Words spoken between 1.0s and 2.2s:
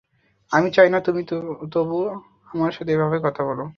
তুমি তবুও